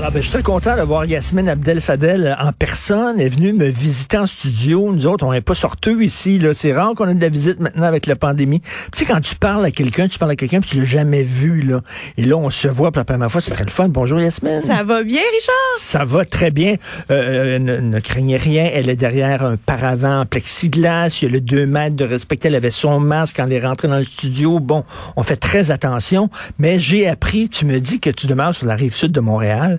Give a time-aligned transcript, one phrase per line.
[0.00, 3.20] Alors, ben, je suis très content d'avoir Yasmine Abdel Fadel en personne.
[3.20, 4.90] Elle est venue me visiter en studio.
[4.90, 6.38] Nous autres, on n'est pas sorteux ici.
[6.38, 6.54] Là.
[6.54, 8.60] C'est rare qu'on ait de la visite maintenant avec la pandémie.
[8.60, 11.22] Tu sais, quand tu parles à quelqu'un, tu parles à quelqu'un puis tu l'as jamais
[11.22, 11.60] vu.
[11.60, 11.82] Là.
[12.16, 13.42] Et là, on se voit pour la première fois.
[13.42, 13.88] C'est très le fun.
[13.88, 14.62] Bonjour Yasmine.
[14.66, 15.54] Ça va bien, Richard?
[15.76, 16.76] Ça va très bien.
[17.10, 18.70] Euh, ne, ne craignez rien.
[18.72, 21.18] Elle est derrière un paravent en plexiglas.
[21.20, 22.38] Il y a le 2 mètres de respect.
[22.44, 24.60] Elle avait son masque quand elle est rentrée dans le studio.
[24.60, 24.82] Bon,
[25.16, 26.30] on fait très attention.
[26.58, 29.78] Mais j'ai appris, tu me dis que tu demeures sur la rive sud de Montréal.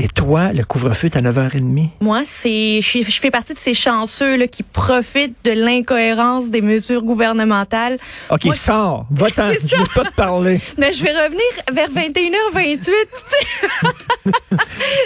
[0.00, 1.88] Et toi, le couvre-feu est à 9h30.
[2.00, 6.60] Moi, c'est, je, je fais partie de ces chanceux là, qui profitent de l'incohérence des
[6.60, 7.98] mesures gouvernementales.
[8.30, 9.06] OK, Moi, sors.
[9.10, 9.50] Va-t'en.
[9.66, 10.60] Je veux pas te parler.
[10.78, 12.78] Mais je vais revenir vers 21h28.
[12.78, 14.32] tu sais.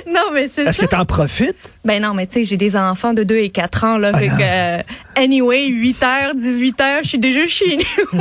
[0.09, 0.87] non, mais c'est Est-ce ça.
[0.87, 1.57] que tu en profites?
[1.85, 3.99] Ben non, mais tu sais, j'ai des enfants de 2 et 4 ans.
[3.99, 4.79] Là, fait que, euh,
[5.17, 7.79] anyway, 8h, 18h, je suis déjà chez
[8.13, 8.21] nous.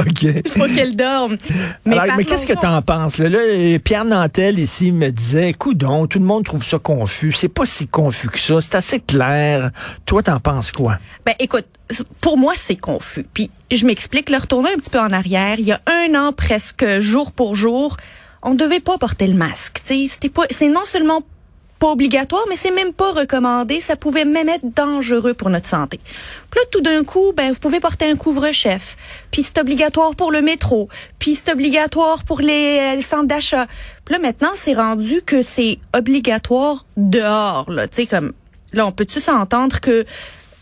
[0.00, 0.22] OK.
[0.22, 1.36] Il faut qu'elle dorme.
[1.84, 3.18] Mais qu'est-ce que tu en penses?
[3.18, 7.32] Là, Là, Pierre Nantel ici me disait, coudon, tout le monde trouve ça confus.
[7.32, 8.60] C'est pas si confus que ça.
[8.60, 9.70] C'est assez clair.
[10.04, 10.98] Toi, t'en penses quoi?
[11.24, 11.66] Ben écoute,
[12.20, 13.26] pour moi c'est confus.
[13.32, 16.32] Puis je m'explique, le retourner un petit peu en arrière, il y a un an
[16.32, 17.96] presque jour pour jour,
[18.42, 19.80] on devait pas porter le masque.
[19.82, 21.22] C'est non seulement
[21.78, 23.80] pas obligatoire, mais c'est même pas recommandé.
[23.80, 26.00] Ça pouvait même être dangereux pour notre santé.
[26.50, 28.96] Puis là, tout d'un coup, ben vous pouvez porter un couvre-chef.
[29.30, 30.88] Puis c'est obligatoire pour le métro.
[31.18, 33.66] Puis c'est obligatoire pour les, euh, centres d'achat.
[34.04, 37.70] Puis là, maintenant, c'est rendu que c'est obligatoire dehors.
[37.70, 38.32] Là, tu sais, comme
[38.72, 40.04] là, on peut-tu s'entendre que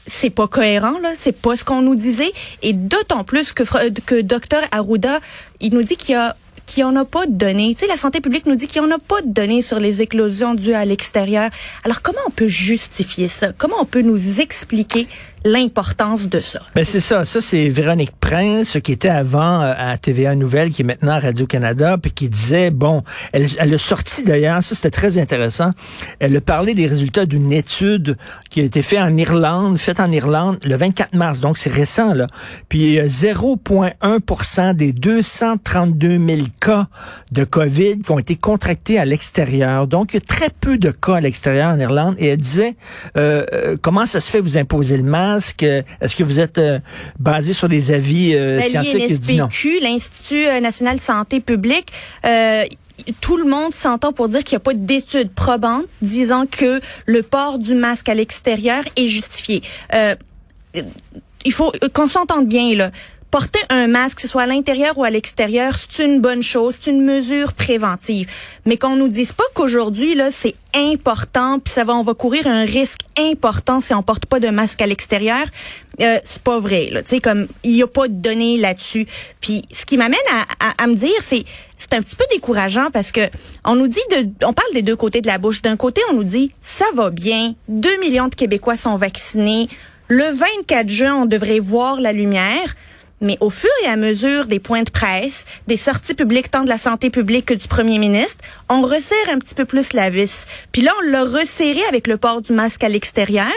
[0.07, 3.62] c'est pas cohérent là, c'est pas ce qu'on nous disait et d'autant plus que
[4.01, 5.19] que docteur Arruda,
[5.61, 7.75] il nous dit qu'il y a qu'il n'y en a pas de données.
[7.75, 9.81] Tu sais, la santé publique nous dit qu'il n'y en a pas de données sur
[9.81, 11.51] les éclosions dues à l'extérieur.
[11.84, 13.53] Alors, comment on peut justifier ça?
[13.57, 15.07] Comment on peut nous expliquer
[15.45, 16.61] l'importance de ça?
[16.75, 17.25] Ben c'est ça.
[17.25, 21.20] Ça, c'est Véronique Prince, qui était avant euh, à TVA Nouvelle, qui est maintenant à
[21.20, 23.02] Radio-Canada, puis qui disait, bon,
[23.33, 25.70] elle, elle a sorti d'ailleurs, ça c'était très intéressant,
[26.19, 28.17] elle a parlé des résultats d'une étude
[28.51, 32.14] qui a été faite en Irlande, faite en Irlande le 24 mars, donc c'est récent,
[32.14, 32.27] là.
[32.69, 36.86] Puis euh, 0,1 des 232 000 cas
[37.33, 39.86] de COVID qui ont été contractés à l'extérieur.
[39.86, 42.14] Donc, il y a très peu de cas à l'extérieur en Irlande.
[42.19, 42.77] Et elle disait,
[43.17, 45.33] euh, euh, comment ça se fait vous imposer le masque?
[45.62, 46.78] Euh, Est-ce que vous êtes euh,
[47.18, 49.80] basé sur des avis euh, Ben, scientifiques?
[49.83, 51.92] L'Institut euh, national de santé publique,
[52.27, 52.64] euh,
[53.20, 57.22] tout le monde s'entend pour dire qu'il n'y a pas d'études probantes disant que le
[57.22, 59.62] port du masque à l'extérieur est justifié.
[61.45, 62.90] Il faut qu'on s'entende bien là.
[63.34, 66.77] Porter un masque, que ce soit à l'intérieur ou à l'extérieur, c'est une bonne chose,
[66.80, 68.30] c'est une mesure préventive.
[68.64, 72.46] Mais qu'on nous dise pas qu'aujourd'hui là, c'est important, puis ça va, on va courir
[72.46, 75.45] un risque important si on porte pas de masque à l'extérieur,
[76.00, 76.90] euh, c'est pas vrai.
[76.92, 79.05] Tu sais, comme il y a pas de données là-dessus.
[79.40, 81.45] Puis ce qui m'amène à, à, à me dire, c'est
[81.77, 83.22] c'est un petit peu décourageant parce que
[83.64, 85.61] on nous dit de, on parle des deux côtés de la bouche.
[85.61, 89.68] D'un côté, on nous dit ça va bien, 2 millions de Québécois sont vaccinés.
[90.06, 92.77] Le 24 juin, on devrait voir la lumière.
[93.20, 96.69] Mais au fur et à mesure des points de presse, des sorties publiques tant de
[96.69, 100.47] la santé publique que du premier ministre, on resserre un petit peu plus la vis.
[100.73, 103.52] Puis là, on l'a resserré avec le port du masque à l'extérieur.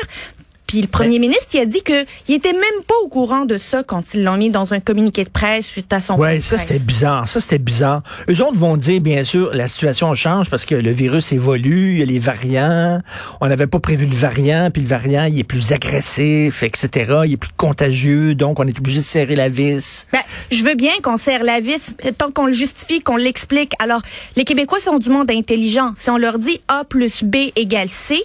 [0.67, 3.57] Puis le premier ministre, il a dit que il était même pas au courant de
[3.57, 6.57] ça quand ils l'ont mis dans un communiqué de presse suite à son de ça
[6.57, 7.28] c'était bizarre.
[7.28, 8.03] Ça c'était bizarre.
[8.29, 12.00] Eux autres vont dire, bien sûr, la situation change parce que le virus évolue, il
[12.00, 13.01] y a les variants.
[13.39, 17.22] On n'avait pas prévu le variant, puis le variant il est plus agressif, etc.
[17.25, 20.06] Il est plus contagieux, donc on est obligé de serrer la vis.
[20.11, 20.19] Ben,
[20.51, 23.73] je veux bien qu'on serre la vis tant qu'on le justifie, qu'on l'explique.
[23.79, 24.01] Alors,
[24.35, 25.94] les Québécois sont du monde intelligent.
[25.97, 28.16] Si on leur dit A plus B égale C,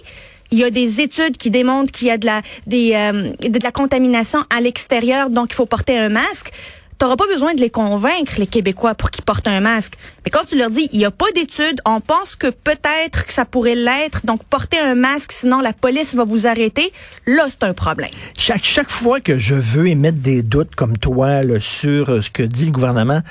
[0.53, 3.59] il y a des études qui démontrent qu'il y a de la, des, euh, de
[3.63, 6.51] la contamination à l'extérieur, donc il faut porter un masque.
[6.99, 9.93] T'auras pas besoin de les convaincre, les Québécois, pour qu'ils portent un masque.
[10.23, 13.33] Mais quand tu leur dis, il n'y a pas d'études, on pense que peut-être que
[13.33, 16.93] ça pourrait l'être, donc portez un masque, sinon la police va vous arrêter,
[17.25, 18.11] là, c'est un problème.
[18.37, 22.29] Chaque, chaque fois que je veux émettre des doutes comme toi là, sur euh, ce
[22.29, 23.21] que dit le gouvernement,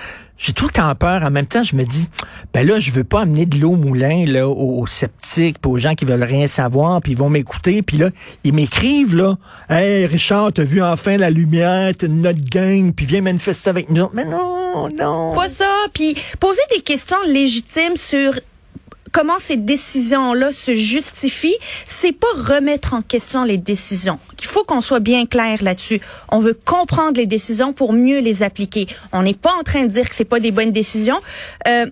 [0.43, 1.23] j'ai tout le temps peur.
[1.23, 2.09] En même temps, je me dis,
[2.53, 5.95] ben là, je veux pas amener de l'eau au moulin là, aux, sceptiques, aux gens
[5.95, 8.11] qui veulent rien savoir, puis ils vont m'écouter, puis là,
[8.43, 9.37] ils m'écrivent là,
[9.71, 14.09] hey Richard, t'as vu enfin la lumière, t'es notre gang, puis viens manifester avec nous.
[14.13, 15.33] Mais non, non.
[15.33, 15.71] Pas ça.
[15.95, 18.35] Puis poser des questions légitimes sur
[19.13, 21.57] comment ces décisions-là se justifient,
[21.87, 24.19] c'est pas remettre en question les décisions.
[24.41, 26.01] Il faut qu'on soit bien clair là-dessus.
[26.31, 28.89] On veut comprendre les décisions pour mieux les appliquer.
[29.13, 31.21] On n'est pas en train de dire que c'est pas des bonnes décisions.
[31.69, 31.87] Euh,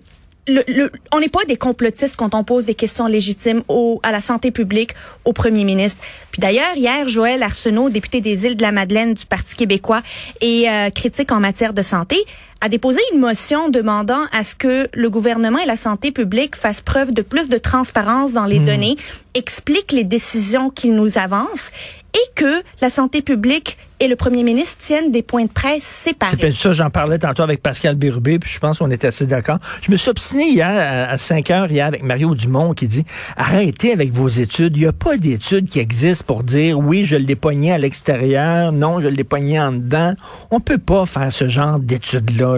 [0.47, 4.11] le, le, on n'est pas des complotistes quand on pose des questions légitimes au, à
[4.11, 4.91] la santé publique,
[5.23, 6.01] au premier ministre.
[6.31, 10.01] Puis d'ailleurs, hier, Joël Arsenault, député des îles de la Madeleine du Parti québécois
[10.41, 12.17] et euh, critique en matière de santé,
[12.61, 16.81] a déposé une motion demandant à ce que le gouvernement et la santé publique fassent
[16.81, 18.65] preuve de plus de transparence dans les Hmm.
[18.65, 18.97] données,
[19.33, 21.71] expliquent les décisions qu'ils nous avancent
[22.13, 26.35] et que la santé publique et le premier ministre tiennent des points de presse séparés.
[26.41, 29.59] C'est ça, j'en parlais tantôt avec Pascal Bérubé, puis je pense qu'on était assez d'accord.
[29.83, 33.05] Je me suis obstiné hier à, à 5 heures hier avec Mario Dumont qui dit
[33.37, 34.75] arrêtez avec vos études.
[34.75, 38.71] Il n'y a pas d'études qui existent pour dire oui, je l'ai pogné à l'extérieur,
[38.71, 40.15] non, je l'ai pogné en dedans.
[40.49, 42.50] On peut pas faire ce genre d'études-là.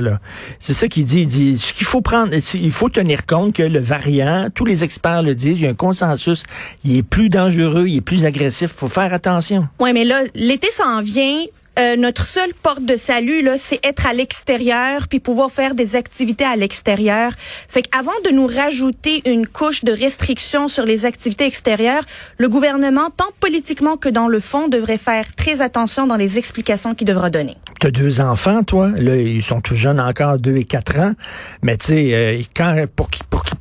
[0.59, 1.21] C'est ça qu'il dit.
[1.21, 4.83] Il dit ce qu'il faut prendre, il faut tenir compte que le variant, tous les
[4.83, 6.43] experts le disent, il y a un consensus,
[6.83, 8.73] il est plus dangereux, il est plus agressif.
[8.75, 9.67] Faut faire attention.
[9.79, 11.43] Oui, mais là, l'été s'en vient.
[11.79, 15.95] Euh, notre seule porte de salut là, c'est être à l'extérieur puis pouvoir faire des
[15.95, 17.31] activités à l'extérieur.
[17.67, 22.03] Fait qu'avant de nous rajouter une couche de restrictions sur les activités extérieures,
[22.37, 26.93] le gouvernement, tant politiquement que dans le fond, devrait faire très attention dans les explications
[26.93, 27.57] qu'il devra donner.
[27.83, 28.91] Tu as deux enfants, toi.
[28.95, 31.15] Là, ils sont tout jeunes encore, deux et quatre ans.
[31.63, 33.57] Mais tu sais, euh, quand pour qu'ils pour qu'ils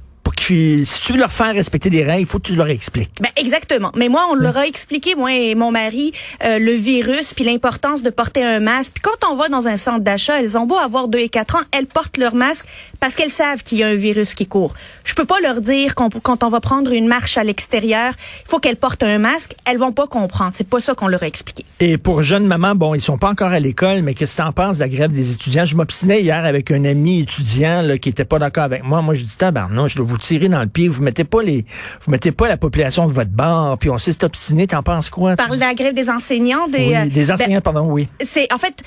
[0.47, 3.13] qu'ils si tu veux leur faire respecter des règles, il faut que tu leur expliques.
[3.21, 3.93] Ben exactement.
[3.97, 6.13] Mais moi, on leur a expliqué, moi et mon mari,
[6.45, 8.93] euh, le virus puis l'importance de porter un masque.
[8.95, 11.57] Puis quand on va dans un centre d'achat, elles ont beau avoir deux et quatre
[11.57, 12.67] ans, elles portent leur masque
[13.01, 14.75] parce qu'elles savent qu'il y a un virus qui court.
[15.05, 18.13] Je peux pas leur dire qu'on quand on va prendre une marche à l'extérieur,
[18.45, 19.55] il faut qu'elles portent un masque.
[19.65, 20.53] Elles vont pas comprendre.
[20.55, 21.65] C'est pas ça qu'on leur a expliqué.
[21.81, 24.53] Et pour jeunes mamans, bon, ils sont pas encore à l'école, mais qu'est-ce que t'en
[24.53, 25.65] penses de la grève des étudiants?
[25.65, 29.03] Je m'obstinais hier avec un ami étudiant là, qui était pas d'accord avec moi.
[29.03, 30.89] Moi, je dis tabarnak, je vous dans le pied.
[30.89, 31.65] Vous mettez pas les,
[32.05, 33.79] vous mettez pas la population de votre bord.
[33.79, 34.67] Puis on s'est obstiné.
[34.67, 35.37] T'en penses quoi?
[35.37, 36.69] Parle de la grève des enseignants.
[36.69, 38.09] Des, Oui, euh, des ben, enseignants, pardon, oui.
[38.25, 38.83] c'est en fait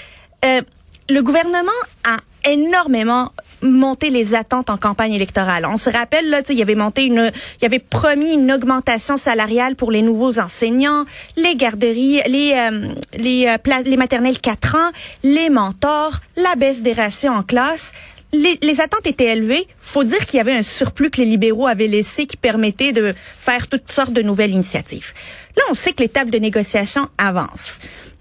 [0.45, 0.61] euh,
[1.09, 1.71] le gouvernement
[2.03, 2.17] a
[2.49, 3.31] énormément
[3.61, 5.65] monté les attentes en campagne électorale.
[5.65, 7.31] On se rappelle là, il avait monté une,
[7.61, 11.05] il avait promis une augmentation salariale pour les nouveaux enseignants,
[11.37, 14.91] les garderies, les euh, les euh, les maternelles 4 ans,
[15.23, 17.93] les mentors, la baisse des rations en classe.
[18.41, 19.67] Les, les attentes étaient élevées.
[19.79, 23.13] Faut dire qu'il y avait un surplus que les libéraux avaient laissé qui permettait de
[23.39, 25.13] faire toutes sortes de nouvelles initiatives.
[25.57, 27.79] Là, on sait que les tables de négociation avancent.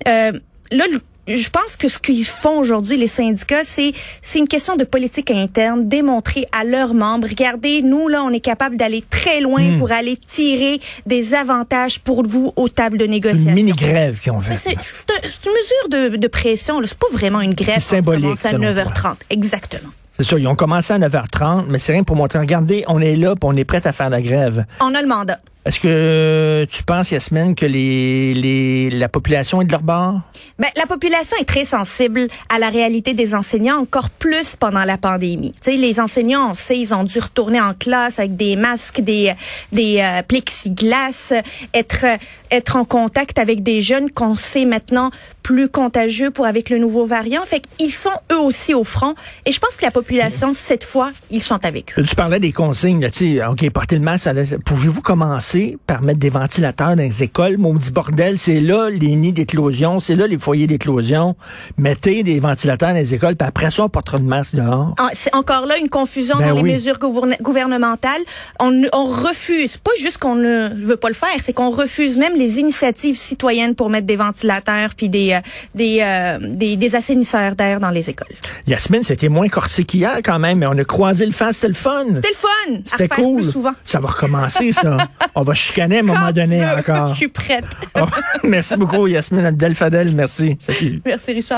[0.08, 0.32] Euh,
[0.70, 0.84] là,
[1.26, 5.30] je pense que ce qu'ils font aujourd'hui, les syndicats, c'est c'est une question de politique
[5.30, 9.90] interne, démontrer à leurs membres, regardez, nous, là, on est capable d'aller très loin pour
[9.90, 13.52] aller tirer des avantages pour vous aux tables de Une négociation.
[13.54, 14.76] mini-grève qu'ils ont Mais fait.
[14.76, 16.78] C'est c'est un- c'est une mesure de, de pression.
[16.84, 17.76] C'est pas vraiment une grève.
[17.76, 18.58] C'est symbolique, à toi.
[18.58, 19.14] 9h30.
[19.30, 19.90] Exactement.
[20.16, 22.38] C'est ça, ils ont commencé à 9h30, mais c'est rien pour montrer.
[22.38, 24.64] Regardez, on est là, on est prêt à faire la grève.
[24.80, 25.40] On a le mandat.
[25.64, 30.20] Est-ce que tu penses, Yasmine, que les, les, la population est de leur bord?
[30.58, 34.98] Ben, la population est très sensible à la réalité des enseignants, encore plus pendant la
[34.98, 35.52] pandémie.
[35.52, 39.00] Tu sais, les enseignants, on sait, ils ont dû retourner en classe avec des masques,
[39.00, 39.32] des
[39.72, 41.32] des euh, plexiglas,
[41.72, 42.04] être
[42.50, 45.10] être en contact avec des jeunes qu'on sait maintenant
[45.42, 47.42] plus contagieux pour avec le nouveau variant.
[47.46, 49.14] Fait qu'ils sont eux aussi au front.
[49.44, 52.02] Et je pense que la population, cette fois, ils sont avec eux.
[52.02, 54.28] Tu parlais des consignes, là, tu sais, OK, portez le masque.
[54.64, 55.53] Pouvez-vous commencer
[55.86, 57.56] par mettre des ventilateurs dans les écoles?
[57.58, 61.36] Maudit bordel, c'est là les nids d'éclosion, c'est là les foyers d'éclosion.
[61.78, 64.94] Mettez des ventilateurs dans les écoles, puis après ça, on portera de masque dehors.
[64.98, 68.20] Ah, C'est encore là une confusion Ben dans les mesures gouverne- gouvernementales.
[68.60, 72.34] On, on refuse, pas juste qu'on ne veut pas le faire, c'est qu'on refuse même
[72.36, 75.40] les initiatives citoyennes pour mettre des ventilateurs puis des euh,
[75.74, 78.34] des, euh, des des assainisseurs d'air dans les écoles.
[78.66, 81.74] Yasmine, c'était moins corsé qu'hier quand même, mais on a croisé le fan, c'était le
[81.74, 82.04] fun.
[82.14, 82.34] C'était le
[82.74, 82.80] fun.
[82.84, 83.40] C'était cool.
[83.42, 83.72] Plus souvent.
[83.84, 84.96] Ça va recommencer, ça.
[85.34, 86.78] on va chicaner à un moment donné veux.
[86.78, 87.08] encore.
[87.10, 87.64] Je suis prête.
[88.00, 88.04] Oh,
[88.42, 90.12] merci beaucoup, Yasmine Abdel Fadel.
[90.14, 90.56] Merci.
[90.58, 91.00] Salut.
[91.04, 91.52] Merci Richard.